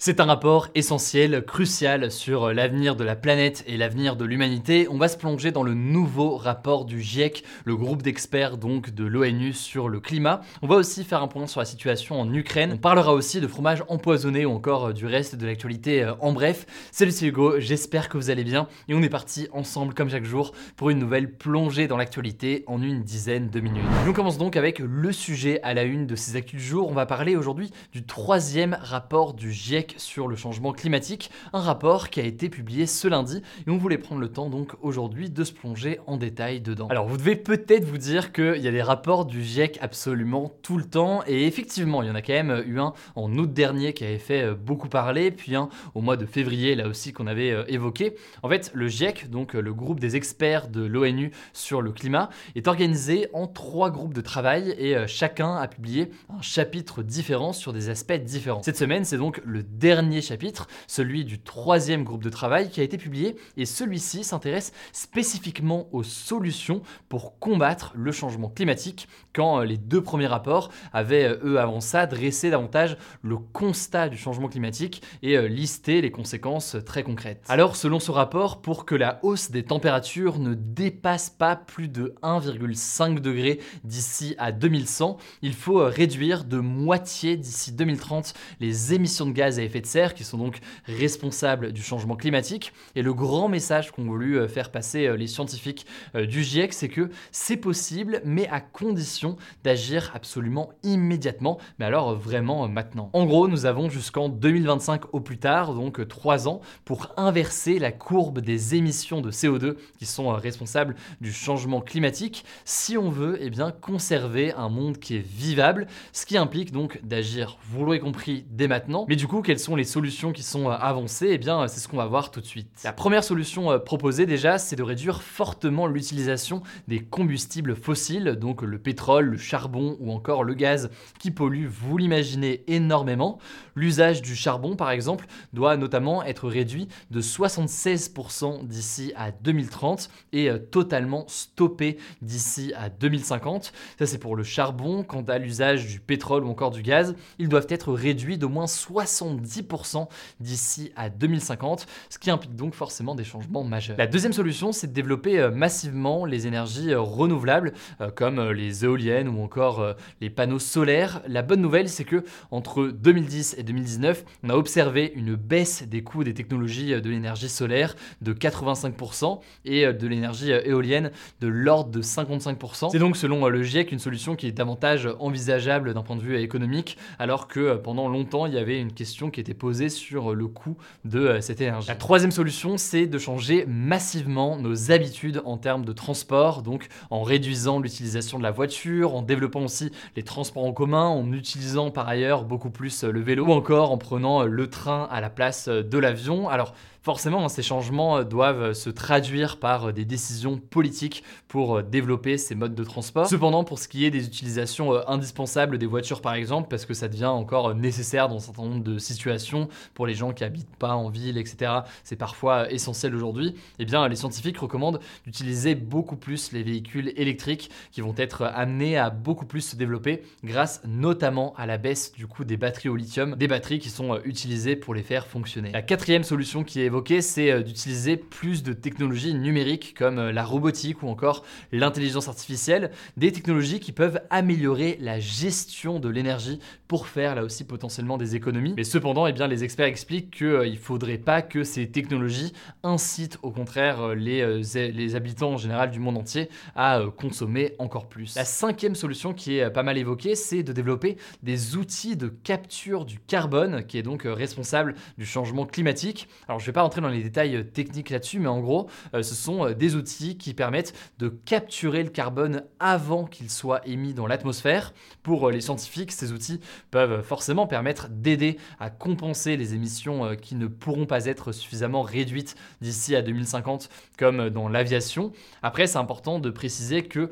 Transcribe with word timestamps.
C'est 0.00 0.20
un 0.20 0.26
rapport 0.26 0.68
essentiel, 0.76 1.44
crucial 1.44 2.12
sur 2.12 2.52
l'avenir 2.52 2.94
de 2.94 3.02
la 3.02 3.16
planète 3.16 3.64
et 3.66 3.76
l'avenir 3.76 4.14
de 4.14 4.24
l'humanité. 4.24 4.86
On 4.88 4.96
va 4.96 5.08
se 5.08 5.16
plonger 5.16 5.50
dans 5.50 5.64
le 5.64 5.74
nouveau 5.74 6.36
rapport 6.36 6.84
du 6.84 7.02
GIEC, 7.02 7.42
le 7.64 7.74
groupe 7.74 8.02
d'experts 8.02 8.58
donc 8.58 8.90
de 8.90 9.04
l'ONU 9.04 9.52
sur 9.52 9.88
le 9.88 9.98
climat. 9.98 10.42
On 10.62 10.68
va 10.68 10.76
aussi 10.76 11.02
faire 11.02 11.20
un 11.20 11.26
point 11.26 11.48
sur 11.48 11.58
la 11.58 11.64
situation 11.64 12.20
en 12.20 12.32
Ukraine. 12.32 12.74
On 12.74 12.78
parlera 12.78 13.12
aussi 13.12 13.40
de 13.40 13.48
fromage 13.48 13.82
empoisonné 13.88 14.46
ou 14.46 14.52
encore 14.52 14.94
du 14.94 15.04
reste 15.04 15.34
de 15.34 15.44
l'actualité 15.44 16.04
euh, 16.04 16.14
en 16.20 16.32
bref. 16.32 16.66
Salut 16.92 17.10
c'est 17.10 17.26
Hugo, 17.26 17.58
j'espère 17.58 18.08
que 18.08 18.16
vous 18.18 18.30
allez 18.30 18.44
bien 18.44 18.68
et 18.86 18.94
on 18.94 19.02
est 19.02 19.08
parti 19.08 19.48
ensemble 19.50 19.94
comme 19.94 20.10
chaque 20.10 20.24
jour 20.24 20.52
pour 20.76 20.90
une 20.90 21.00
nouvelle 21.00 21.32
plongée 21.32 21.88
dans 21.88 21.96
l'actualité 21.96 22.62
en 22.68 22.80
une 22.80 23.02
dizaine 23.02 23.50
de 23.50 23.58
minutes. 23.58 23.82
on 24.06 24.12
commence 24.12 24.38
donc 24.38 24.54
avec 24.54 24.78
le 24.78 25.10
sujet 25.10 25.60
à 25.64 25.74
la 25.74 25.82
une 25.82 26.06
de 26.06 26.14
ces 26.14 26.36
actus 26.36 26.60
du 26.60 26.64
jour. 26.64 26.88
On 26.88 26.94
va 26.94 27.04
parler 27.04 27.34
aujourd'hui 27.34 27.72
du 27.92 28.04
troisième 28.04 28.78
rapport 28.80 29.34
du 29.34 29.50
GIEC 29.50 29.88
sur 29.98 30.28
le 30.28 30.36
changement 30.36 30.72
climatique, 30.72 31.30
un 31.52 31.60
rapport 31.60 32.08
qui 32.08 32.20
a 32.20 32.24
été 32.24 32.48
publié 32.48 32.86
ce 32.86 33.08
lundi 33.08 33.42
et 33.66 33.70
on 33.70 33.76
voulait 33.76 33.98
prendre 33.98 34.20
le 34.20 34.28
temps 34.28 34.48
donc 34.48 34.72
aujourd'hui 34.80 35.30
de 35.30 35.44
se 35.44 35.52
plonger 35.52 36.00
en 36.06 36.16
détail 36.16 36.60
dedans. 36.60 36.88
Alors 36.88 37.06
vous 37.06 37.16
devez 37.16 37.36
peut-être 37.36 37.84
vous 37.84 37.98
dire 37.98 38.32
qu'il 38.32 38.58
y 38.58 38.68
a 38.68 38.70
des 38.70 38.82
rapports 38.82 39.24
du 39.24 39.42
GIEC 39.42 39.78
absolument 39.80 40.52
tout 40.62 40.78
le 40.78 40.84
temps 40.84 41.22
et 41.26 41.46
effectivement 41.46 42.02
il 42.02 42.08
y 42.08 42.10
en 42.10 42.14
a 42.14 42.22
quand 42.22 42.32
même 42.32 42.62
eu 42.66 42.80
un 42.80 42.92
en 43.16 43.32
août 43.36 43.52
dernier 43.52 43.92
qui 43.92 44.04
avait 44.04 44.18
fait 44.18 44.42
euh, 44.42 44.54
beaucoup 44.54 44.88
parler, 44.88 45.30
puis 45.30 45.54
un 45.54 45.68
au 45.94 46.00
mois 46.00 46.16
de 46.16 46.26
février 46.26 46.74
là 46.74 46.88
aussi 46.88 47.12
qu'on 47.12 47.26
avait 47.26 47.50
euh, 47.50 47.64
évoqué. 47.68 48.16
En 48.42 48.48
fait 48.48 48.70
le 48.74 48.88
GIEC, 48.88 49.30
donc 49.30 49.54
euh, 49.54 49.60
le 49.60 49.74
groupe 49.74 50.00
des 50.00 50.16
experts 50.16 50.68
de 50.68 50.84
l'ONU 50.84 51.32
sur 51.52 51.82
le 51.82 51.92
climat, 51.92 52.30
est 52.54 52.68
organisé 52.68 53.28
en 53.32 53.46
trois 53.46 53.90
groupes 53.90 54.14
de 54.14 54.20
travail 54.20 54.74
et 54.78 54.96
chacun 55.06 55.56
a 55.56 55.68
publié 55.68 56.10
un 56.28 56.40
chapitre 56.40 57.02
différent 57.02 57.52
sur 57.52 57.72
des 57.72 57.88
aspects 57.88 58.12
différents. 58.12 58.62
Cette 58.62 58.76
semaine 58.76 59.04
c'est 59.04 59.16
donc 59.16 59.40
le 59.44 59.62
dernier 59.78 60.20
chapitre, 60.20 60.66
celui 60.86 61.24
du 61.24 61.40
troisième 61.40 62.04
groupe 62.04 62.22
de 62.22 62.30
travail 62.30 62.70
qui 62.70 62.80
a 62.80 62.82
été 62.82 62.98
publié, 62.98 63.36
et 63.56 63.66
celui-ci 63.66 64.24
s'intéresse 64.24 64.72
spécifiquement 64.92 65.88
aux 65.92 66.02
solutions 66.02 66.82
pour 67.08 67.38
combattre 67.38 67.92
le 67.94 68.12
changement 68.12 68.48
climatique, 68.48 69.08
quand 69.32 69.60
euh, 69.60 69.64
les 69.64 69.76
deux 69.76 70.02
premiers 70.02 70.26
rapports 70.26 70.70
avaient, 70.92 71.24
euh, 71.24 71.38
eux, 71.44 71.60
avant 71.60 71.80
ça, 71.80 72.06
dressé 72.06 72.50
davantage 72.50 72.96
le 73.22 73.36
constat 73.36 74.08
du 74.08 74.16
changement 74.16 74.48
climatique 74.48 75.02
et 75.22 75.36
euh, 75.36 75.48
listé 75.48 76.00
les 76.00 76.10
conséquences 76.10 76.76
très 76.84 77.02
concrètes. 77.02 77.44
Alors, 77.48 77.76
selon 77.76 78.00
ce 78.00 78.10
rapport, 78.10 78.60
pour 78.60 78.84
que 78.84 78.94
la 78.94 79.20
hausse 79.22 79.50
des 79.50 79.62
températures 79.62 80.38
ne 80.38 80.54
dépasse 80.54 81.30
pas 81.30 81.56
plus 81.56 81.88
de 81.88 82.14
1,5 82.22 83.20
degré 83.20 83.60
d'ici 83.84 84.34
à 84.38 84.52
2100, 84.52 85.18
il 85.42 85.54
faut 85.54 85.78
réduire 85.84 86.44
de 86.44 86.58
moitié 86.58 87.36
d'ici 87.36 87.72
2030 87.72 88.34
les 88.60 88.94
émissions 88.94 89.26
de 89.26 89.32
gaz 89.32 89.58
à 89.58 89.62
effet 89.68 89.80
de 89.80 89.86
serre 89.86 90.14
qui 90.14 90.24
sont 90.24 90.38
donc 90.38 90.58
responsables 90.86 91.72
du 91.72 91.82
changement 91.82 92.16
climatique. 92.16 92.72
Et 92.96 93.02
le 93.02 93.14
grand 93.14 93.48
message 93.48 93.92
qu'ont 93.92 94.04
voulu 94.04 94.38
euh, 94.38 94.48
faire 94.48 94.70
passer 94.70 95.06
euh, 95.06 95.16
les 95.16 95.26
scientifiques 95.26 95.86
euh, 96.14 96.26
du 96.26 96.42
GIEC, 96.42 96.72
c'est 96.72 96.88
que 96.88 97.10
c'est 97.30 97.56
possible, 97.56 98.20
mais 98.24 98.48
à 98.48 98.60
condition 98.60 99.36
d'agir 99.62 100.10
absolument 100.14 100.70
immédiatement, 100.82 101.58
mais 101.78 101.84
alors 101.84 102.16
vraiment 102.16 102.66
maintenant. 102.68 103.10
En 103.12 103.26
gros, 103.26 103.48
nous 103.48 103.66
avons 103.66 103.88
jusqu'en 103.88 104.28
2025 104.28 105.14
au 105.14 105.20
plus 105.20 105.38
tard, 105.38 105.74
donc 105.74 106.06
3 106.06 106.48
ans, 106.48 106.60
pour 106.84 107.12
inverser 107.16 107.78
la 107.78 107.92
courbe 107.92 108.40
des 108.40 108.74
émissions 108.74 109.20
de 109.20 109.30
CO2 109.30 109.76
qui 109.98 110.06
sont 110.06 110.28
responsables 110.30 110.96
du 111.20 111.32
changement 111.32 111.80
climatique, 111.80 112.44
si 112.64 112.96
on 112.96 113.10
veut 113.10 113.38
eh 113.40 113.50
bien, 113.50 113.70
conserver 113.70 114.52
un 114.52 114.68
monde 114.68 114.98
qui 114.98 115.16
est 115.16 115.26
vivable, 115.26 115.86
ce 116.12 116.26
qui 116.26 116.36
implique 116.36 116.72
donc 116.72 117.00
d'agir, 117.04 117.58
vous 117.70 117.84
l'aurez 117.84 118.00
compris, 118.00 118.46
dès 118.50 118.68
maintenant. 118.68 119.06
Mais 119.08 119.16
du 119.16 119.26
coup, 119.26 119.42
quelles 119.58 119.64
sont 119.64 119.74
les 119.74 119.82
solutions 119.82 120.30
qui 120.30 120.44
sont 120.44 120.70
euh, 120.70 120.74
avancées 120.74 121.30
Eh 121.32 121.38
bien, 121.38 121.66
c'est 121.66 121.80
ce 121.80 121.88
qu'on 121.88 121.96
va 121.96 122.06
voir 122.06 122.30
tout 122.30 122.40
de 122.40 122.46
suite. 122.46 122.68
La 122.84 122.92
première 122.92 123.24
solution 123.24 123.72
euh, 123.72 123.78
proposée 123.80 124.24
déjà, 124.24 124.56
c'est 124.56 124.76
de 124.76 124.84
réduire 124.84 125.20
fortement 125.20 125.88
l'utilisation 125.88 126.62
des 126.86 127.00
combustibles 127.00 127.74
fossiles, 127.74 128.36
donc 128.40 128.62
le 128.62 128.78
pétrole, 128.78 129.24
le 129.24 129.36
charbon 129.36 129.96
ou 129.98 130.12
encore 130.12 130.44
le 130.44 130.54
gaz 130.54 130.90
qui 131.18 131.32
polluent, 131.32 131.66
vous 131.66 131.98
l'imaginez, 131.98 132.62
énormément. 132.68 133.40
L'usage 133.78 134.22
du 134.22 134.34
charbon, 134.34 134.74
par 134.74 134.90
exemple, 134.90 135.26
doit 135.52 135.76
notamment 135.76 136.24
être 136.24 136.48
réduit 136.48 136.88
de 137.12 137.22
76% 137.22 138.66
d'ici 138.66 139.12
à 139.14 139.30
2030 139.30 140.10
et 140.32 140.50
euh, 140.50 140.58
totalement 140.58 141.24
stoppé 141.28 141.96
d'ici 142.20 142.72
à 142.76 142.88
2050. 142.88 143.72
Ça, 143.96 144.06
c'est 144.06 144.18
pour 144.18 144.34
le 144.34 144.42
charbon. 144.42 145.04
Quant 145.04 145.22
à 145.22 145.38
l'usage 145.38 145.86
du 145.86 146.00
pétrole 146.00 146.42
ou 146.42 146.48
encore 146.48 146.72
du 146.72 146.82
gaz, 146.82 147.14
ils 147.38 147.48
doivent 147.48 147.68
être 147.68 147.92
réduits 147.92 148.36
d'au 148.36 148.48
moins 148.48 148.66
60 148.66 149.40
10% 149.40 150.08
d'ici 150.40 150.90
à 150.96 151.08
2050, 151.08 151.86
ce 152.10 152.18
qui 152.18 152.32
implique 152.32 152.56
donc 152.56 152.74
forcément 152.74 153.14
des 153.14 153.22
changements 153.22 153.62
majeurs. 153.62 153.96
La 153.96 154.08
deuxième 154.08 154.32
solution, 154.32 154.72
c'est 154.72 154.88
de 154.88 154.92
développer 154.92 155.38
euh, 155.38 155.52
massivement 155.52 156.24
les 156.24 156.48
énergies 156.48 156.90
euh, 156.90 157.00
renouvelables, 157.00 157.74
comme 158.16 158.40
les 158.50 158.84
éoliennes 158.84 159.28
ou 159.28 159.40
encore 159.42 159.94
les 160.20 160.30
panneaux 160.30 160.58
solaires. 160.58 161.22
La 161.28 161.42
bonne 161.42 161.60
nouvelle, 161.60 161.88
c'est 161.88 162.04
que 162.04 162.24
entre 162.50 162.88
2010 162.88 163.54
et 163.58 163.62
2019, 163.68 164.24
on 164.42 164.50
a 164.50 164.54
observé 164.54 165.12
une 165.14 165.34
baisse 165.34 165.84
des 165.84 166.02
coûts 166.02 166.24
des 166.24 166.34
technologies 166.34 167.00
de 167.00 167.10
l'énergie 167.10 167.48
solaire 167.48 167.94
de 168.20 168.32
85% 168.32 169.40
et 169.64 169.92
de 169.92 170.06
l'énergie 170.06 170.50
éolienne 170.50 171.10
de 171.40 171.48
l'ordre 171.48 171.90
de 171.90 172.02
55%. 172.02 172.90
C'est 172.90 172.98
donc 172.98 173.16
selon 173.16 173.46
le 173.48 173.62
GIEC 173.62 173.92
une 173.92 173.98
solution 173.98 174.34
qui 174.36 174.46
est 174.46 174.52
davantage 174.52 175.08
envisageable 175.18 175.94
d'un 175.94 176.02
point 176.02 176.16
de 176.16 176.22
vue 176.22 176.38
économique, 176.38 176.98
alors 177.18 177.48
que 177.48 177.76
pendant 177.76 178.08
longtemps 178.08 178.46
il 178.46 178.54
y 178.54 178.58
avait 178.58 178.80
une 178.80 178.92
question 178.92 179.30
qui 179.30 179.40
était 179.40 179.54
posée 179.54 179.88
sur 179.88 180.34
le 180.34 180.46
coût 180.46 180.76
de 181.04 181.20
euh, 181.20 181.40
cette 181.40 181.60
énergie. 181.60 181.88
La 181.88 181.94
troisième 181.94 182.30
solution, 182.30 182.78
c'est 182.78 183.06
de 183.06 183.18
changer 183.18 183.64
massivement 183.66 184.56
nos 184.56 184.90
habitudes 184.90 185.42
en 185.44 185.56
termes 185.56 185.84
de 185.84 185.92
transport, 185.92 186.62
donc 186.62 186.88
en 187.10 187.22
réduisant 187.22 187.80
l'utilisation 187.80 188.38
de 188.38 188.42
la 188.42 188.50
voiture, 188.50 189.14
en 189.14 189.22
développant 189.22 189.62
aussi 189.62 189.90
les 190.16 190.22
transports 190.22 190.64
en 190.64 190.72
commun, 190.72 191.06
en 191.06 191.32
utilisant 191.32 191.90
par 191.90 192.08
ailleurs 192.08 192.44
beaucoup 192.44 192.70
plus 192.70 193.04
le 193.04 193.20
vélo, 193.20 193.57
encore 193.58 193.90
en 193.90 193.98
prenant 193.98 194.44
le 194.44 194.70
train 194.70 195.08
à 195.10 195.20
la 195.20 195.30
place 195.30 195.68
de 195.68 195.98
l'avion. 195.98 196.48
Alors 196.48 196.74
Forcément, 197.02 197.44
hein, 197.44 197.48
ces 197.48 197.62
changements 197.62 198.18
euh, 198.18 198.24
doivent 198.24 198.62
euh, 198.62 198.74
se 198.74 198.90
traduire 198.90 199.58
par 199.58 199.88
euh, 199.88 199.92
des 199.92 200.04
décisions 200.04 200.58
politiques 200.58 201.22
pour 201.46 201.82
développer 201.82 202.38
ces 202.38 202.54
modes 202.54 202.74
de 202.74 202.84
transport. 202.84 203.26
Cependant, 203.26 203.64
pour 203.64 203.78
ce 203.78 203.88
qui 203.88 204.04
est 204.04 204.10
des 204.10 204.26
utilisations 204.26 204.92
indispensables 205.08 205.78
des 205.78 205.86
voitures 205.86 206.20
par 206.20 206.34
exemple, 206.34 206.68
parce 206.68 206.84
que 206.84 206.94
ça 206.94 207.08
devient 207.08 207.26
encore 207.26 207.74
nécessaire 207.74 208.28
dans 208.28 208.36
un 208.36 208.40
certain 208.40 208.64
nombre 208.64 208.82
de 208.82 208.98
situations, 208.98 209.68
pour 209.94 210.06
les 210.06 210.14
gens 210.14 210.32
qui 210.32 210.44
habitent 210.44 210.76
pas 210.76 210.94
en 210.94 211.08
ville, 211.08 211.38
etc., 211.38 211.72
c'est 212.04 212.16
parfois 212.16 212.70
essentiel 212.70 213.14
aujourd'hui, 213.14 213.54
eh 213.78 213.84
bien 213.84 214.06
les 214.08 214.16
scientifiques 214.16 214.58
recommandent 214.58 215.00
d'utiliser 215.24 215.74
beaucoup 215.74 216.16
plus 216.16 216.52
les 216.52 216.62
véhicules 216.62 217.12
électriques 217.16 217.70
qui 217.92 218.00
vont 218.00 218.14
être 218.16 218.42
amenés 218.42 218.98
à 218.98 219.10
beaucoup 219.10 219.46
plus 219.46 219.62
se 219.62 219.76
développer 219.76 220.22
grâce 220.44 220.82
notamment 220.84 221.54
à 221.56 221.66
la 221.66 221.78
baisse 221.78 222.12
du 222.12 222.26
coût 222.26 222.44
des 222.44 222.56
batteries 222.56 222.88
au 222.88 222.96
lithium, 222.96 223.36
des 223.36 223.48
batteries 223.48 223.78
qui 223.78 223.90
sont 223.90 224.20
utilisées 224.24 224.76
pour 224.76 224.94
les 224.94 225.02
faire 225.02 225.26
fonctionner. 225.26 225.70
La 225.70 225.82
quatrième 225.82 226.24
solution 226.24 226.64
qui 226.64 226.82
est 226.82 226.87
évoqué, 226.88 227.22
c'est 227.22 227.50
euh, 227.50 227.62
d'utiliser 227.62 228.16
plus 228.16 228.62
de 228.62 228.72
technologies 228.72 229.34
numériques 229.34 229.94
comme 229.96 230.18
euh, 230.18 230.32
la 230.32 230.44
robotique 230.44 231.02
ou 231.02 231.08
encore 231.08 231.44
l'intelligence 231.70 232.28
artificielle, 232.28 232.90
des 233.16 233.30
technologies 233.30 233.78
qui 233.78 233.92
peuvent 233.92 234.20
améliorer 234.30 234.98
la 235.00 235.20
gestion 235.20 236.00
de 236.00 236.08
l'énergie 236.08 236.58
pour 236.88 237.06
faire 237.06 237.34
là 237.34 237.44
aussi 237.44 237.64
potentiellement 237.64 238.16
des 238.16 238.34
économies. 238.34 238.74
Mais 238.76 238.84
cependant, 238.84 239.26
eh 239.26 239.32
bien, 239.32 239.46
les 239.46 239.62
experts 239.62 239.86
expliquent 239.86 240.30
qu'il 240.38 240.72
ne 240.72 240.76
faudrait 240.76 241.18
pas 241.18 241.42
que 241.42 241.62
ces 241.62 241.88
technologies 241.90 242.52
incitent 242.82 243.38
au 243.42 243.50
contraire 243.50 244.14
les, 244.14 244.62
les 244.74 245.14
habitants 245.14 245.52
en 245.52 245.56
général 245.58 245.90
du 245.90 246.00
monde 246.00 246.16
entier 246.16 246.48
à 246.74 247.02
consommer 247.16 247.74
encore 247.78 248.08
plus. 248.08 248.34
La 248.36 248.46
cinquième 248.46 248.94
solution 248.94 249.34
qui 249.34 249.58
est 249.58 249.70
pas 249.70 249.82
mal 249.82 249.98
évoquée, 249.98 250.34
c'est 250.34 250.62
de 250.62 250.72
développer 250.72 251.18
des 251.42 251.76
outils 251.76 252.16
de 252.16 252.28
capture 252.28 253.04
du 253.04 253.18
carbone, 253.18 253.84
qui 253.86 253.98
est 253.98 254.02
donc 254.02 254.22
responsable 254.24 254.94
du 255.18 255.26
changement 255.26 255.66
climatique. 255.66 256.28
Alors 256.48 256.58
je 256.58 256.66
vais 256.66 256.72
pas 256.72 256.77
rentrer 256.82 257.00
dans 257.00 257.08
les 257.08 257.22
détails 257.22 257.56
euh, 257.56 257.62
techniques 257.62 258.10
là-dessus, 258.10 258.38
mais 258.38 258.48
en 258.48 258.60
gros, 258.60 258.88
euh, 259.14 259.22
ce 259.22 259.34
sont 259.34 259.66
euh, 259.66 259.74
des 259.74 259.96
outils 259.96 260.36
qui 260.36 260.54
permettent 260.54 260.94
de 261.18 261.28
capturer 261.28 262.02
le 262.02 262.10
carbone 262.10 262.64
avant 262.80 263.24
qu'il 263.24 263.50
soit 263.50 263.86
émis 263.86 264.14
dans 264.14 264.26
l'atmosphère. 264.26 264.92
Pour 265.22 265.50
les 265.50 265.60
scientifiques, 265.60 266.12
ces 266.12 266.32
outils 266.32 266.60
peuvent 266.90 267.22
forcément 267.22 267.66
permettre 267.66 268.08
d'aider 268.08 268.56
à 268.80 268.90
compenser 268.90 269.56
les 269.56 269.74
émissions 269.74 270.34
qui 270.36 270.54
ne 270.54 270.66
pourront 270.66 271.06
pas 271.06 271.26
être 271.26 271.52
suffisamment 271.52 272.02
réduites 272.02 272.56
d'ici 272.80 273.14
à 273.14 273.22
2050, 273.22 273.88
comme 274.16 274.50
dans 274.50 274.68
l'aviation. 274.68 275.32
Après, 275.62 275.86
c'est 275.86 275.98
important 275.98 276.38
de 276.38 276.50
préciser 276.50 277.02
que 277.02 277.30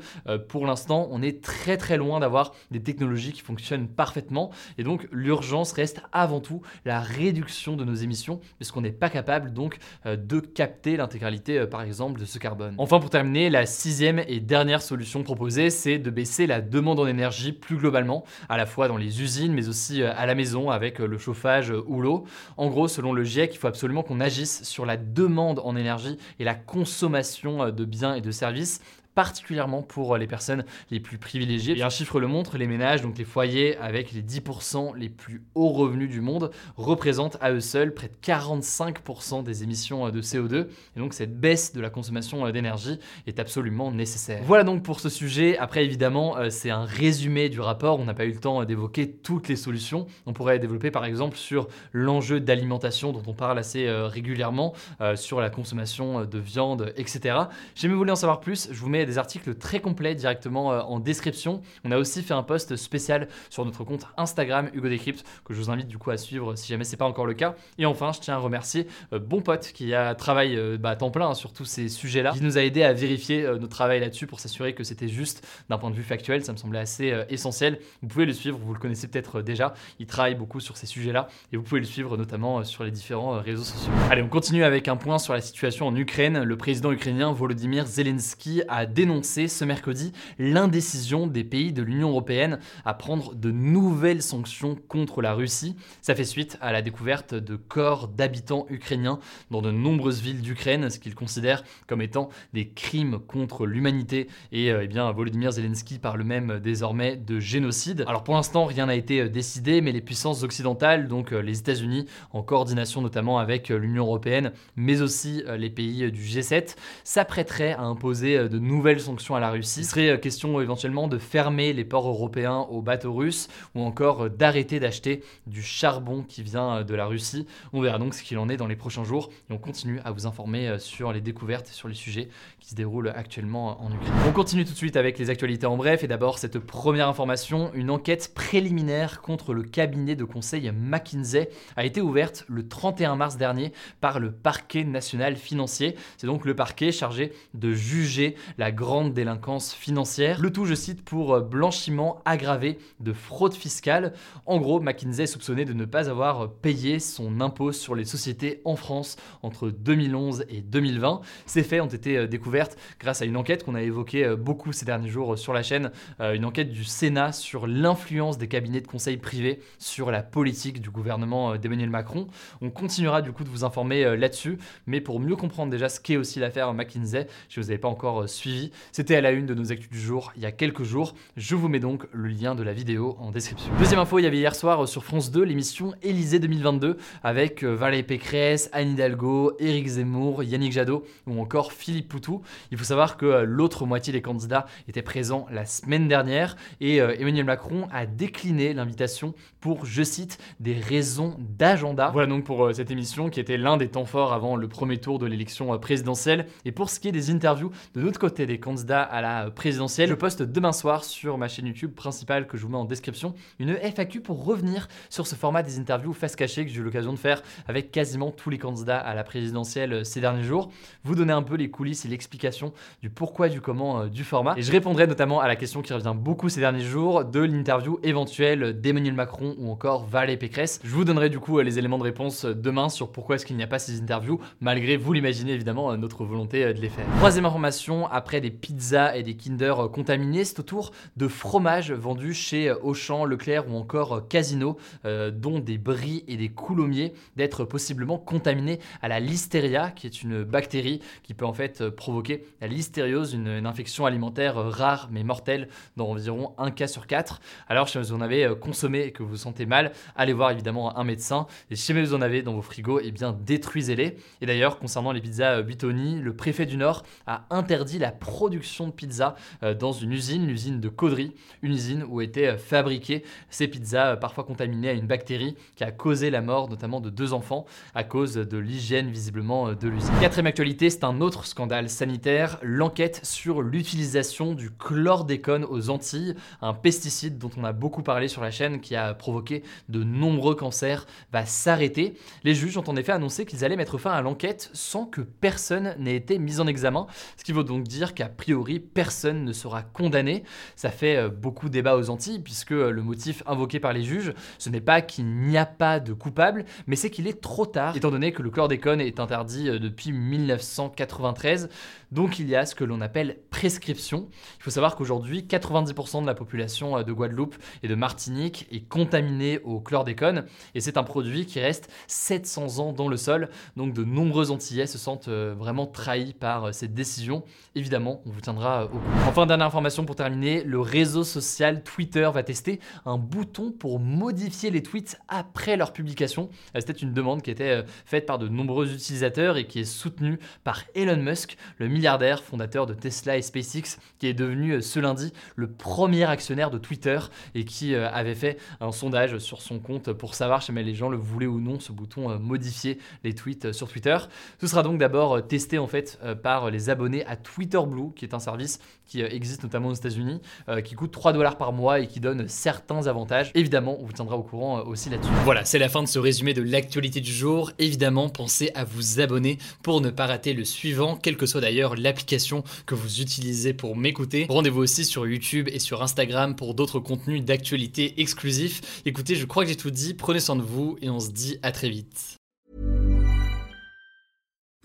pour 0.49 0.65
l'instant, 0.65 1.07
on 1.11 1.21
est 1.21 1.43
très 1.43 1.77
très 1.77 1.97
loin 1.97 2.19
d'avoir 2.19 2.53
des 2.71 2.81
technologies 2.81 3.33
qui 3.33 3.41
fonctionnent 3.41 3.87
parfaitement, 3.87 4.51
et 4.77 4.83
donc 4.83 5.07
l'urgence 5.11 5.71
reste 5.71 6.01
avant 6.11 6.39
tout 6.39 6.61
la 6.85 6.99
réduction 6.99 7.75
de 7.75 7.83
nos 7.83 7.95
émissions, 7.95 8.39
puisqu'on 8.57 8.81
n'est 8.81 8.91
pas 8.91 9.09
capable 9.09 9.36
donc 9.39 9.77
euh, 10.05 10.15
de 10.15 10.39
capter 10.39 10.97
l'intégralité, 10.97 11.59
euh, 11.59 11.67
par 11.67 11.81
exemple, 11.81 12.19
de 12.19 12.25
ce 12.25 12.39
carbone. 12.39 12.75
Enfin, 12.77 12.99
pour 12.99 13.09
terminer, 13.09 13.49
la 13.49 13.65
sixième 13.65 14.19
et 14.27 14.39
dernière 14.39 14.81
solution 14.81 15.23
proposée, 15.23 15.69
c'est 15.69 15.97
de 15.97 16.09
baisser 16.09 16.47
la 16.47 16.61
demande 16.61 16.99
en 16.99 17.07
énergie 17.07 17.51
plus 17.51 17.77
globalement, 17.77 18.23
à 18.49 18.57
la 18.57 18.65
fois 18.65 18.87
dans 18.87 18.97
les 18.97 19.21
usines, 19.21 19.53
mais 19.53 19.67
aussi 19.69 20.01
euh, 20.01 20.11
à 20.15 20.25
la 20.25 20.35
maison 20.35 20.69
avec 20.69 20.99
le 20.99 21.17
chauffage 21.17 21.73
ou 21.87 22.01
l'eau. 22.01 22.25
En 22.57 22.67
gros, 22.69 22.87
selon 22.87 23.13
le 23.13 23.23
GIEC, 23.23 23.53
il 23.53 23.57
faut 23.57 23.67
absolument 23.67 24.03
qu'on 24.03 24.19
agisse 24.19 24.63
sur 24.63 24.85
la 24.85 24.97
demande 24.97 25.59
en 25.63 25.75
énergie 25.75 26.17
et 26.39 26.43
la 26.43 26.55
consommation 26.55 27.69
de 27.69 27.85
biens 27.85 28.15
et 28.15 28.21
de 28.21 28.31
services 28.31 28.81
particulièrement 29.17 29.81
pour 29.81 30.15
les 30.15 30.27
personnes 30.27 30.63
les 30.91 30.99
plus 30.99 31.17
privilégiées. 31.17 31.75
Et 31.75 31.81
un 31.81 31.89
chiffre 31.89 32.19
le 32.19 32.27
montre, 32.27 32.59
les 32.59 32.67
ménages, 32.67 33.01
donc 33.01 33.17
les 33.17 33.23
foyers 33.23 33.75
avec 33.77 34.11
les 34.11 34.21
10% 34.21 34.95
les 34.95 35.09
plus 35.09 35.41
hauts 35.55 35.69
revenus 35.69 36.07
du 36.07 36.21
monde, 36.21 36.51
représentent 36.75 37.37
à 37.41 37.51
eux 37.51 37.59
seuls 37.59 37.95
près 37.95 38.09
de 38.09 38.13
45% 38.23 39.43
des 39.43 39.63
émissions 39.63 40.07
de 40.11 40.21
CO2. 40.21 40.67
Et 40.95 40.99
donc 40.99 41.15
cette 41.15 41.35
baisse 41.39 41.73
de 41.73 41.81
la 41.81 41.89
consommation 41.89 42.47
d'énergie 42.51 42.99
est 43.25 43.39
absolument 43.39 43.91
nécessaire. 43.91 44.43
Voilà 44.45 44.63
donc 44.63 44.83
pour 44.83 44.99
ce 44.99 45.09
sujet. 45.09 45.57
Après 45.57 45.83
évidemment, 45.83 46.37
euh, 46.37 46.51
c'est 46.51 46.69
un 46.69 46.85
résumé 46.85 47.49
du 47.49 47.59
rapport. 47.59 47.99
On 47.99 48.05
n'a 48.05 48.13
pas 48.13 48.25
eu 48.25 48.33
le 48.33 48.39
temps 48.39 48.65
d'évoquer 48.65 49.09
toutes 49.09 49.47
les 49.47 49.55
solutions. 49.55 50.05
On 50.27 50.33
pourrait 50.33 50.59
développer 50.59 50.91
par 50.91 51.05
exemple 51.05 51.37
sur 51.37 51.69
l'enjeu 51.91 52.39
d'alimentation 52.39 53.13
dont 53.13 53.23
on 53.25 53.33
parle 53.33 53.57
assez 53.57 53.87
euh, 53.87 54.05
régulièrement, 54.05 54.75
euh, 55.01 55.15
sur 55.15 55.41
la 55.41 55.49
consommation 55.49 56.23
de 56.23 56.37
viande, 56.37 56.93
etc. 56.97 57.35
Si 57.73 57.87
vous 57.87 57.97
voulez 57.97 58.11
en 58.11 58.15
savoir 58.15 58.41
plus, 58.41 58.69
je 58.71 58.79
vous 58.79 58.89
mets 58.89 59.06
des 59.07 59.17
articles 59.17 59.55
très 59.55 59.79
complets 59.79 60.13
directement 60.13 60.71
euh, 60.71 60.81
en 60.81 60.99
description. 60.99 61.61
On 61.83 61.91
a 61.91 61.97
aussi 61.97 62.21
fait 62.21 62.33
un 62.33 62.43
post 62.43 62.75
spécial 62.75 63.27
sur 63.49 63.65
notre 63.65 63.83
compte 63.83 64.05
Instagram 64.17 64.69
Hugo 64.73 64.89
Decrypt 64.89 65.23
que 65.45 65.53
je 65.53 65.59
vous 65.59 65.71
invite 65.71 65.87
du 65.87 65.97
coup 65.97 66.11
à 66.11 66.17
suivre 66.17 66.55
si 66.55 66.67
jamais 66.67 66.83
c'est 66.83 66.97
pas 66.97 67.05
encore 67.05 67.25
le 67.25 67.33
cas. 67.33 67.55
Et 67.77 67.85
enfin, 67.85 68.11
je 68.11 68.19
tiens 68.19 68.35
à 68.35 68.37
remercier 68.37 68.87
euh, 69.13 69.19
Bon 69.19 69.41
Pote 69.41 69.71
qui 69.73 69.93
a 69.93 70.13
travaillé 70.13 70.57
euh, 70.57 70.77
bah, 70.77 70.91
à 70.91 70.95
temps 70.95 71.09
plein 71.09 71.29
hein, 71.29 71.33
sur 71.33 71.53
tous 71.53 71.65
ces 71.65 71.89
sujets-là, 71.89 72.33
qui 72.33 72.43
nous 72.43 72.57
a 72.57 72.61
aidé 72.61 72.83
à 72.83 72.93
vérifier 72.93 73.43
notre 73.43 73.69
travail 73.69 73.99
là-dessus 73.99 74.27
pour 74.27 74.39
s'assurer 74.39 74.73
que 74.73 74.83
c'était 74.83 75.07
juste 75.07 75.47
d'un 75.69 75.77
point 75.77 75.89
de 75.89 75.95
vue 75.95 76.03
factuel. 76.03 76.43
Ça 76.43 76.51
me 76.51 76.57
semblait 76.57 76.79
assez 76.79 77.13
essentiel. 77.29 77.79
Vous 78.01 78.07
pouvez 78.07 78.25
le 78.25 78.33
suivre, 78.33 78.59
vous 78.61 78.73
le 78.73 78.79
connaissez 78.79 79.07
peut-être 79.07 79.41
déjà. 79.41 79.73
Il 79.99 80.05
travaille 80.05 80.35
beaucoup 80.35 80.59
sur 80.59 80.77
ces 80.77 80.85
sujets-là 80.85 81.27
et 81.51 81.57
vous 81.57 81.63
pouvez 81.63 81.79
le 81.79 81.85
suivre 81.87 82.17
notamment 82.17 82.63
sur 82.63 82.83
les 82.83 82.91
différents 82.91 83.39
réseaux 83.39 83.63
sociaux. 83.63 83.91
Allez, 84.09 84.21
on 84.21 84.27
continue 84.27 84.63
avec 84.63 84.87
un 84.87 84.97
point 84.97 85.17
sur 85.17 85.33
la 85.33 85.41
situation 85.41 85.87
en 85.87 85.95
Ukraine. 85.95 86.43
Le 86.43 86.57
président 86.57 86.91
ukrainien 86.91 87.31
Volodymyr 87.31 87.85
Zelensky 87.85 88.61
a 88.67 88.85
dénoncé 88.97 89.47
ce 89.47 89.63
mercredi 89.63 90.11
l'indécision 90.39 91.27
des 91.27 91.43
pays 91.43 91.71
de 91.71 91.83
l'Union 91.83 92.09
européenne 92.09 92.57
à 92.83 92.95
prendre 92.95 93.35
de 93.35 93.51
nouvelles 93.51 94.23
sanctions 94.23 94.75
contre 94.87 95.21
la 95.21 95.35
Russie. 95.35 95.75
Ça 96.01 96.15
fait 96.15 96.23
suite 96.23 96.57
à 96.61 96.71
la 96.71 96.81
découverte 96.81 97.35
de 97.35 97.55
corps 97.55 98.07
d'habitants 98.07 98.65
ukrainiens 98.71 99.19
dans 99.51 99.61
de 99.61 99.69
nombreuses 99.69 100.21
villes 100.21 100.41
d'Ukraine, 100.41 100.89
ce 100.89 100.97
qu'il 100.97 101.13
considère 101.13 101.63
comme 101.85 102.01
étant 102.01 102.29
des 102.53 102.69
crimes 102.69 103.19
contre 103.19 103.67
l'humanité. 103.67 104.29
Et 104.51 104.71
euh, 104.71 104.81
eh 104.83 104.87
bien, 104.87 105.11
Volodymyr 105.11 105.51
Zelensky 105.51 105.99
parle 105.99 106.23
même 106.23 106.59
désormais 106.59 107.17
de 107.17 107.39
génocide. 107.39 108.03
Alors 108.07 108.23
pour 108.23 108.33
l'instant, 108.33 108.65
rien 108.65 108.87
n'a 108.87 108.95
été 108.95 109.21
euh, 109.21 109.29
décidé, 109.29 109.81
mais 109.81 109.91
les 109.91 110.01
puissances 110.01 110.41
occidentales, 110.41 111.07
donc 111.07 111.33
euh, 111.33 111.41
les 111.41 111.59
États-Unis, 111.59 112.07
en 112.31 112.41
coordination 112.41 113.03
notamment 113.03 113.37
avec 113.37 113.69
l'Union 113.69 114.05
européenne, 114.05 114.53
mais 114.75 115.03
aussi 115.03 115.43
les 115.55 115.69
pays 115.69 116.11
du 116.11 116.21
G7, 116.21 116.75
s'apprêteraient 117.03 117.73
à 117.73 117.81
imposer 117.81 118.49
de 118.49 118.57
nouvelles 118.57 118.86
sanctions 118.95 119.35
à 119.35 119.39
la 119.39 119.49
Russie. 119.51 119.81
Il 119.81 119.85
serait 119.85 120.09
euh, 120.09 120.17
question 120.17 120.61
éventuellement 120.61 121.07
de 121.07 121.17
fermer 121.17 121.73
les 121.73 121.83
ports 121.83 122.07
européens 122.07 122.65
aux 122.71 122.81
bateaux 122.81 123.13
russes 123.13 123.49
ou 123.75 123.81
encore 123.81 124.23
euh, 124.23 124.29
d'arrêter 124.29 124.79
d'acheter 124.79 125.23
du 125.45 125.61
charbon 125.61 126.23
qui 126.23 126.41
vient 126.41 126.77
euh, 126.77 126.83
de 126.83 126.95
la 126.95 127.05
Russie. 127.05 127.45
On 127.73 127.81
verra 127.81 127.99
donc 127.99 128.13
ce 128.13 128.23
qu'il 128.23 128.37
en 128.37 128.47
est 128.47 128.55
dans 128.55 128.67
les 128.67 128.77
prochains 128.77 129.03
jours 129.03 129.29
et 129.49 129.53
on 129.53 129.57
continue 129.57 129.99
à 130.05 130.11
vous 130.11 130.25
informer 130.25 130.79
sur 130.79 131.11
les 131.11 131.19
découvertes, 131.19 131.67
sur 131.67 131.89
les 131.89 131.95
sujets 131.95 132.29
qui 132.59 132.69
se 132.69 132.75
déroulent 132.75 133.09
actuellement 133.13 133.83
en 133.83 133.91
Ukraine. 133.91 134.13
On 134.27 134.31
continue 134.31 134.63
tout 134.63 134.71
de 134.71 134.77
suite 134.77 134.95
avec 134.95 135.19
les 135.19 135.29
actualités 135.29 135.65
en 135.65 135.75
bref 135.75 136.03
et 136.03 136.07
d'abord 136.07 136.37
cette 136.37 136.59
première 136.59 137.09
information, 137.09 137.71
une 137.73 137.89
enquête 137.89 138.33
préliminaire 138.33 139.21
contre 139.21 139.53
le 139.53 139.63
cabinet 139.63 140.15
de 140.15 140.23
conseil 140.23 140.71
McKinsey 140.71 141.49
a 141.75 141.85
été 141.85 141.99
ouverte 141.99 142.45
le 142.47 142.67
31 142.67 143.17
mars 143.17 143.37
dernier 143.37 143.73
par 143.99 144.19
le 144.19 144.31
parquet 144.31 144.85
national 144.85 145.35
financier. 145.35 145.95
C'est 146.17 146.27
donc 146.27 146.45
le 146.45 146.55
parquet 146.55 146.91
chargé 146.91 147.33
de 147.53 147.73
juger 147.73 148.35
la 148.57 148.66
grande 148.71 149.13
délinquance 149.13 149.73
financière. 149.73 150.41
Le 150.41 150.51
tout, 150.51 150.65
je 150.65 150.73
cite, 150.73 151.03
pour 151.03 151.33
euh, 151.33 151.41
blanchiment 151.41 152.21
aggravé 152.25 152.79
de 152.99 153.13
fraude 153.13 153.53
fiscale. 153.53 154.13
En 154.45 154.59
gros, 154.59 154.79
McKinsey 154.79 155.23
est 155.23 155.27
soupçonné 155.27 155.65
de 155.65 155.73
ne 155.73 155.85
pas 155.85 156.09
avoir 156.09 156.51
payé 156.51 156.99
son 156.99 157.41
impôt 157.41 157.71
sur 157.71 157.95
les 157.95 158.05
sociétés 158.05 158.61
en 158.65 158.75
France 158.75 159.17
entre 159.43 159.69
2011 159.69 160.45
et 160.49 160.61
2020. 160.61 161.21
Ces 161.45 161.63
faits 161.63 161.81
ont 161.81 161.87
été 161.87 162.17
euh, 162.17 162.27
découvertes 162.27 162.77
grâce 162.99 163.21
à 163.21 163.25
une 163.25 163.37
enquête 163.37 163.63
qu'on 163.63 163.75
a 163.75 163.81
évoquée 163.81 164.25
euh, 164.25 164.35
beaucoup 164.35 164.73
ces 164.73 164.85
derniers 164.85 165.09
jours 165.09 165.37
sur 165.37 165.53
la 165.53 165.63
chaîne, 165.63 165.91
une 166.19 166.45
enquête 166.45 166.71
du 166.71 166.83
Sénat 166.83 167.31
sur 167.31 167.67
l'influence 167.67 168.37
des 168.37 168.47
cabinets 168.47 168.81
de 168.81 168.87
conseil 168.87 169.17
privés 169.17 169.59
sur 169.77 170.11
la 170.11 170.21
politique 170.21 170.81
du 170.81 170.89
gouvernement 170.89 171.57
d'Emmanuel 171.57 171.89
Macron. 171.89 172.27
On 172.61 172.69
continuera 172.69 173.21
du 173.21 173.31
coup 173.31 173.43
de 173.43 173.49
vous 173.49 173.63
informer 173.63 174.17
là-dessus, 174.17 174.57
mais 174.85 175.01
pour 175.01 175.19
mieux 175.19 175.35
comprendre 175.35 175.71
déjà 175.71 175.89
ce 175.89 175.99
qu'est 175.99 176.17
aussi 176.17 176.39
l'affaire 176.39 176.73
McKinsey, 176.73 177.27
si 177.49 177.59
vous 177.59 177.67
n'avez 177.67 177.77
pas 177.77 177.87
encore 177.87 178.27
suivi, 178.29 178.56
c'était 178.91 179.15
à 179.15 179.21
la 179.21 179.31
une 179.31 179.45
de 179.45 179.53
nos 179.53 179.71
actus 179.71 179.89
du 179.89 179.99
jour 179.99 180.31
il 180.35 180.41
y 180.41 180.45
a 180.45 180.51
quelques 180.51 180.83
jours. 180.83 181.15
Je 181.35 181.55
vous 181.55 181.67
mets 181.67 181.79
donc 181.79 182.07
le 182.11 182.27
lien 182.27 182.55
de 182.55 182.63
la 182.63 182.73
vidéo 182.73 183.15
en 183.19 183.31
description. 183.31 183.71
Deuxième 183.79 183.99
info, 183.99 184.19
il 184.19 184.23
y 184.23 184.25
avait 184.25 184.37
hier 184.37 184.55
soir 184.55 184.87
sur 184.87 185.03
France 185.03 185.31
2 185.31 185.43
l'émission 185.43 185.93
Élysée 186.01 186.39
2022 186.39 186.97
avec 187.23 187.63
euh, 187.63 187.75
Valérie 187.75 188.03
Pécresse, 188.03 188.69
Anne 188.73 188.91
Hidalgo, 188.91 189.53
Éric 189.59 189.87
Zemmour, 189.87 190.43
Yannick 190.43 190.71
Jadot 190.71 191.03
ou 191.25 191.39
encore 191.39 191.73
Philippe 191.73 192.09
Poutou. 192.09 192.41
Il 192.71 192.77
faut 192.77 192.83
savoir 192.83 193.17
que 193.17 193.25
euh, 193.25 193.45
l'autre 193.45 193.85
moitié 193.85 194.13
des 194.13 194.21
candidats 194.21 194.65
étaient 194.87 195.01
présents 195.01 195.45
la 195.51 195.65
semaine 195.65 196.07
dernière 196.07 196.55
et 196.81 197.01
euh, 197.01 197.15
Emmanuel 197.19 197.45
Macron 197.45 197.87
a 197.91 198.05
décliné 198.05 198.73
l'invitation 198.73 199.33
pour, 199.59 199.85
je 199.85 200.03
cite, 200.03 200.39
des 200.59 200.79
raisons 200.79 201.37
d'agenda. 201.57 202.09
Voilà 202.11 202.27
donc 202.27 202.43
pour 202.45 202.73
cette 202.73 202.91
émission 202.91 203.29
qui 203.29 203.39
était 203.39 203.57
l'un 203.57 203.77
des 203.77 203.89
temps 203.89 204.05
forts 204.05 204.33
avant 204.33 204.55
le 204.55 204.67
premier 204.67 204.97
tour 204.97 205.19
de 205.19 205.25
l'élection 205.25 205.77
présidentielle. 205.79 206.47
Et 206.65 206.71
pour 206.71 206.89
ce 206.89 206.99
qui 206.99 207.09
est 207.09 207.11
des 207.11 207.29
interviews 207.29 207.71
de 207.95 208.01
notre 208.01 208.19
côté 208.19 208.45
des 208.47 208.59
candidats 208.59 209.03
à 209.03 209.21
la 209.21 209.51
présidentielle. 209.51 210.09
Je 210.09 210.15
poste 210.15 210.41
demain 210.41 210.71
soir 210.71 211.03
sur 211.03 211.37
ma 211.37 211.47
chaîne 211.47 211.67
YouTube 211.67 211.93
principale 211.93 212.47
que 212.47 212.57
je 212.57 212.63
vous 212.63 212.69
mets 212.69 212.77
en 212.77 212.85
description 212.85 213.35
une 213.59 213.75
FAQ 213.75 214.21
pour 214.21 214.43
revenir 214.43 214.87
sur 215.09 215.27
ce 215.27 215.35
format 215.35 215.63
des 215.63 215.77
interviews 215.77 216.13
face 216.13 216.35
cachée 216.35 216.65
que 216.65 216.71
j'ai 216.71 216.79
eu 216.79 216.83
l'occasion 216.83 217.13
de 217.13 217.17
faire 217.17 217.41
avec 217.67 217.91
quasiment 217.91 218.31
tous 218.31 218.49
les 218.49 218.57
candidats 218.57 218.97
à 218.97 219.13
la 219.13 219.23
présidentielle 219.23 219.93
euh, 219.93 220.03
ces 220.03 220.21
derniers 220.21 220.43
jours. 220.43 220.71
Vous 221.03 221.15
donner 221.15 221.33
un 221.33 221.43
peu 221.43 221.55
les 221.55 221.69
coulisses 221.69 222.05
et 222.05 222.07
l'explication 222.07 222.73
du 223.01 223.09
pourquoi, 223.09 223.49
du 223.49 223.61
comment, 223.61 224.01
euh, 224.01 224.07
du 224.07 224.23
format. 224.23 224.55
Et 224.57 224.61
je 224.61 224.71
répondrai 224.71 225.05
notamment 225.07 225.39
à 225.39 225.47
la 225.47 225.55
question 225.55 225.81
qui 225.81 225.93
revient 225.93 226.13
beaucoup 226.15 226.49
ces 226.49 226.59
derniers 226.59 226.83
jours 226.83 227.25
de 227.25 227.41
l'interview 227.41 227.99
éventuelle 228.03 228.79
d'Emmanuel 228.79 229.13
Macron 229.13 229.55
ou 229.59 229.69
encore 229.69 230.05
Valérie 230.05 230.37
Pécresse. 230.37 230.79
Je 230.83 230.89
vous 230.89 231.03
donnerai 231.03 231.29
du 231.29 231.39
coup 231.39 231.59
euh, 231.59 231.63
les 231.63 231.77
éléments 231.77 231.97
de 231.97 232.03
réponse 232.03 232.45
demain 232.45 232.89
sur 232.89 233.11
pourquoi 233.11 233.35
est-ce 233.35 233.45
qu'il 233.45 233.57
n'y 233.57 233.63
a 233.63 233.67
pas 233.67 233.79
ces 233.79 233.99
interviews, 234.01 234.39
malgré, 234.61 234.97
vous 234.97 235.13
l'imaginez 235.13 235.51
évidemment, 235.51 235.95
notre 235.97 236.23
volonté 236.23 236.73
de 236.73 236.79
les 236.79 236.89
faire. 236.89 237.05
Troisième 237.17 237.45
information, 237.45 238.07
après 238.07 238.36
des 238.41 238.51
pizzas 238.51 239.15
et 239.15 239.23
des 239.23 239.35
Kinder 239.35 239.75
contaminés, 239.91 240.45
c'est 240.45 240.59
au 240.59 240.63
tour 240.63 240.91
de 241.15 241.27
fromages 241.27 241.91
vendus 241.91 242.33
chez 242.33 242.71
Auchan, 242.71 243.25
Leclerc 243.25 243.69
ou 243.69 243.75
encore 243.75 244.27
Casino, 244.27 244.77
dont 245.03 245.59
des 245.59 245.77
brie 245.77 246.23
et 246.27 246.37
des 246.37 246.49
coulommiers, 246.49 247.13
d'être 247.35 247.65
possiblement 247.65 248.17
contaminés 248.17 248.79
à 249.01 249.07
la 249.07 249.19
listeria, 249.19 249.91
qui 249.91 250.07
est 250.07 250.21
une 250.21 250.43
bactérie 250.43 251.01
qui 251.23 251.33
peut 251.33 251.45
en 251.45 251.53
fait 251.53 251.89
provoquer 251.89 252.45
la 252.61 252.67
listériose, 252.67 253.33
une, 253.33 253.65
infection 253.67 254.05
alimentaire 254.05 254.55
rare 254.55 255.09
mais 255.11 255.23
mortelle 255.23 255.67
dans 255.95 256.09
environ 256.09 256.53
un 256.57 256.71
cas 256.71 256.87
sur 256.87 257.07
quatre. 257.07 257.41
Alors 257.67 257.89
si 257.89 257.97
vous 257.97 258.13
en 258.13 258.21
avez 258.21 258.53
consommé 258.59 259.01
et 259.01 259.11
que 259.11 259.23
vous 259.23 259.29
vous 259.29 259.37
sentez 259.37 259.65
mal, 259.65 259.91
allez 260.15 260.33
voir 260.33 260.51
évidemment 260.51 260.97
un 260.97 261.03
médecin. 261.03 261.47
Et 261.69 261.75
si 261.75 261.93
vous 261.93 262.13
en 262.13 262.21
avez 262.21 262.41
dans 262.41 262.53
vos 262.53 262.61
frigos, 262.61 262.99
eh 263.03 263.11
bien 263.11 263.37
détruisez-les. 263.45 264.17
Et 264.41 264.45
d'ailleurs, 264.45 264.79
concernant 264.79 265.11
les 265.11 265.21
pizzas 265.21 265.61
Buitoni, 265.61 266.19
le 266.19 266.35
préfet 266.35 266.65
du 266.65 266.77
Nord 266.77 267.03
a 267.25 267.45
interdit 267.49 267.99
la 267.99 268.11
production 268.27 268.87
de 268.87 268.91
pizzas 268.91 269.35
euh, 269.63 269.73
dans 269.73 269.93
une 269.93 270.11
usine, 270.11 270.45
l'usine 270.45 270.79
de 270.79 270.89
Caudry, 270.89 271.33
une 271.63 271.71
usine 271.71 272.05
où 272.07 272.21
étaient 272.21 272.47
euh, 272.47 272.57
fabriquées 272.57 273.23
ces 273.49 273.67
pizzas 273.67 274.11
euh, 274.11 274.15
parfois 274.17 274.43
contaminées 274.43 274.89
à 274.89 274.93
une 274.93 275.07
bactérie 275.07 275.55
qui 275.75 275.83
a 275.83 275.91
causé 275.91 276.29
la 276.29 276.41
mort 276.41 276.69
notamment 276.69 276.99
de 276.99 277.09
deux 277.09 277.33
enfants 277.33 277.65
à 277.95 278.03
cause 278.03 278.33
de 278.33 278.57
l'hygiène 278.57 279.09
visiblement 279.09 279.73
de 279.73 279.87
l'usine. 279.87 280.13
Quatrième 280.19 280.47
actualité, 280.47 280.89
c'est 280.89 281.05
un 281.05 281.21
autre 281.21 281.45
scandale 281.45 281.89
sanitaire, 281.89 282.59
l'enquête 282.61 283.21
sur 283.23 283.61
l'utilisation 283.61 284.53
du 284.53 284.71
chlordécone 284.71 285.63
aux 285.63 285.89
Antilles, 285.89 286.35
un 286.61 286.73
pesticide 286.73 287.37
dont 287.37 287.51
on 287.57 287.63
a 287.63 287.71
beaucoup 287.71 288.03
parlé 288.03 288.27
sur 288.27 288.41
la 288.41 288.51
chaîne 288.51 288.81
qui 288.81 288.95
a 288.95 289.13
provoqué 289.13 289.63
de 289.87 290.03
nombreux 290.03 290.55
cancers, 290.55 291.07
va 291.31 291.45
s'arrêter. 291.45 292.15
Les 292.43 292.53
juges 292.53 292.77
ont 292.77 292.87
en 292.87 292.97
effet 292.97 293.13
annoncé 293.13 293.45
qu'ils 293.45 293.63
allaient 293.63 293.77
mettre 293.77 293.97
fin 293.97 294.11
à 294.11 294.21
l'enquête 294.21 294.69
sans 294.73 295.05
que 295.05 295.21
personne 295.21 295.95
n'ait 295.97 296.15
été 296.15 296.39
mis 296.39 296.59
en 296.59 296.67
examen, 296.67 297.07
ce 297.37 297.43
qui 297.43 297.53
veut 297.53 297.63
donc 297.63 297.83
dire 297.83 298.13
qu'a 298.17 298.29
priori 298.29 298.79
personne 298.79 299.45
ne 299.45 299.53
sera 299.53 299.83
condamné. 299.83 300.43
Ça 300.75 300.89
fait 300.89 301.17
euh, 301.17 301.29
beaucoup 301.29 301.69
débat 301.69 301.95
aux 301.95 302.09
Antilles 302.09 302.39
puisque 302.39 302.71
euh, 302.71 302.89
le 302.89 303.03
motif 303.03 303.43
invoqué 303.45 303.79
par 303.79 303.93
les 303.93 304.01
juges, 304.01 304.33
ce 304.57 304.71
n'est 304.71 304.81
pas 304.81 305.01
qu'il 305.01 305.27
n'y 305.27 305.55
a 305.55 305.67
pas 305.67 305.99
de 305.99 306.13
coupable, 306.13 306.65
mais 306.87 306.95
c'est 306.95 307.11
qu'il 307.11 307.27
est 307.27 307.39
trop 307.39 307.67
tard, 307.67 307.95
étant 307.95 308.09
donné 308.09 308.31
que 308.31 308.41
le 308.41 308.49
chlordécone 308.49 309.01
est 309.01 309.19
interdit 309.19 309.69
euh, 309.69 309.77
depuis 309.77 310.13
1993. 310.13 311.69
Donc 312.11 312.39
il 312.39 312.49
y 312.49 312.55
a 312.55 312.65
ce 312.65 312.73
que 312.73 312.83
l'on 312.83 313.01
appelle 313.01 313.37
prescription. 313.51 314.29
Il 314.59 314.63
faut 314.63 314.71
savoir 314.71 314.95
qu'aujourd'hui, 314.95 315.45
90% 315.47 316.23
de 316.23 316.25
la 316.25 316.33
population 316.33 317.03
de 317.03 317.13
Guadeloupe 317.13 317.55
et 317.83 317.87
de 317.87 317.93
Martinique 317.93 318.65
est 318.71 318.87
contaminée 318.87 319.59
au 319.59 319.79
chlordécone, 319.79 320.45
et 320.73 320.81
c'est 320.81 320.97
un 320.97 321.03
produit 321.03 321.45
qui 321.45 321.59
reste 321.59 321.91
700 322.07 322.79
ans 322.79 322.93
dans 322.93 323.09
le 323.09 323.17
sol, 323.17 323.49
donc 323.75 323.93
de 323.93 324.03
nombreux 324.03 324.49
Antillais 324.49 324.87
se 324.87 324.97
sentent 324.97 325.27
vraiment 325.27 325.85
trahis 325.85 326.33
par 326.33 326.73
cette 326.73 326.93
décision. 326.93 327.43
Évidemment, 327.75 328.06
on 328.07 328.29
vous 328.29 328.41
tiendra 328.41 328.85
au 328.85 328.89
courant. 328.89 329.27
Enfin, 329.27 329.45
dernière 329.45 329.67
information 329.67 330.05
pour 330.05 330.15
terminer, 330.15 330.63
le 330.63 330.79
réseau 330.79 331.23
social 331.23 331.83
Twitter 331.83 332.29
va 332.33 332.43
tester 332.43 332.79
un 333.05 333.17
bouton 333.17 333.71
pour 333.71 333.99
modifier 333.99 334.71
les 334.71 334.83
tweets 334.83 335.17
après 335.27 335.77
leur 335.77 335.93
publication. 335.93 336.49
Euh, 336.75 336.79
c'était 336.79 336.93
une 336.93 337.13
demande 337.13 337.41
qui 337.41 337.51
était 337.51 337.69
euh, 337.69 337.83
faite 338.05 338.25
par 338.25 338.39
de 338.39 338.47
nombreux 338.47 338.93
utilisateurs 338.93 339.57
et 339.57 339.67
qui 339.67 339.79
est 339.79 339.85
soutenue 339.85 340.39
par 340.63 340.83
Elon 340.95 341.17
Musk, 341.17 341.57
le 341.77 341.87
milliardaire 341.87 342.43
fondateur 342.43 342.85
de 342.85 342.93
Tesla 342.93 343.37
et 343.37 343.41
SpaceX, 343.41 343.99
qui 344.19 344.27
est 344.27 344.33
devenu 344.33 344.73
euh, 344.73 344.81
ce 344.81 344.99
lundi 344.99 345.33
le 345.55 345.67
premier 345.67 346.23
actionnaire 346.23 346.71
de 346.71 346.77
Twitter 346.77 347.19
et 347.55 347.65
qui 347.65 347.95
avait 347.95 348.35
fait 348.35 348.57
un 348.79 348.91
sondage 348.91 349.37
sur 349.39 349.61
son 349.61 349.79
compte 349.79 350.11
pour 350.13 350.35
savoir 350.35 350.63
si 350.63 350.71
les 350.71 350.93
gens 350.93 351.09
le 351.09 351.17
voulaient 351.17 351.47
ou 351.47 351.59
non, 351.59 351.79
ce 351.79 351.91
bouton 351.91 352.37
modifier 352.39 352.99
les 353.23 353.33
tweets 353.33 353.71
sur 353.71 353.87
Twitter. 353.87 354.17
Ce 354.59 354.67
sera 354.67 354.83
donc 354.83 354.97
d'abord 354.97 355.45
testé 355.47 355.77
en 355.77 355.87
fait 355.87 356.19
par 356.43 356.69
les 356.69 356.89
abonnés 356.89 357.25
à 357.25 357.35
Twitter 357.35 357.79
Blue, 357.85 357.96
qui 358.15 358.25
est 358.25 358.33
un 358.33 358.39
service 358.39 358.79
qui 359.05 359.21
existe 359.21 359.63
notamment 359.63 359.89
aux 359.89 359.93
États-Unis, 359.93 360.41
qui 360.83 360.95
coûte 360.95 361.11
3 361.11 361.33
dollars 361.33 361.57
par 361.57 361.71
mois 361.71 361.99
et 361.99 362.07
qui 362.07 362.19
donne 362.19 362.47
certains 362.47 363.07
avantages. 363.07 363.51
Évidemment, 363.55 363.97
on 363.99 364.05
vous 364.05 364.13
tiendra 364.13 364.35
au 364.35 364.43
courant 364.43 364.81
aussi 364.81 365.09
là-dessus. 365.09 365.31
Voilà, 365.45 365.63
c'est 365.63 365.79
la 365.79 365.89
fin 365.89 366.03
de 366.03 366.07
ce 366.07 366.19
résumé 366.19 366.53
de 366.53 366.61
l'actualité 366.61 367.21
du 367.21 367.31
jour. 367.31 367.71
Évidemment, 367.79 368.29
pensez 368.29 368.71
à 368.75 368.83
vous 368.83 369.21
abonner 369.21 369.57
pour 369.81 370.01
ne 370.01 370.09
pas 370.09 370.25
rater 370.25 370.53
le 370.53 370.65
suivant, 370.65 371.15
quelle 371.15 371.37
que 371.37 371.45
soit 371.45 371.61
d'ailleurs 371.61 371.95
l'application 371.95 372.63
que 372.85 372.95
vous 372.95 373.21
utilisez 373.21 373.73
pour 373.73 373.95
m'écouter. 373.95 374.45
Rendez-vous 374.49 374.81
aussi 374.81 375.05
sur 375.05 375.25
YouTube 375.25 375.69
et 375.71 375.79
sur 375.79 376.01
Instagram 376.03 376.55
pour 376.55 376.73
d'autres 376.73 376.99
contenus 376.99 377.43
d'actualité 377.43 378.21
exclusifs. 378.21 379.01
Écoutez, 379.05 379.35
je 379.35 379.45
crois 379.45 379.63
que 379.63 379.69
j'ai 379.69 379.77
tout 379.77 379.91
dit. 379.91 380.13
Prenez 380.13 380.39
soin 380.39 380.55
de 380.55 380.61
vous 380.61 380.97
et 381.01 381.09
on 381.09 381.19
se 381.19 381.29
dit 381.29 381.59
à 381.63 381.71
très 381.71 381.89
vite. 381.89 382.37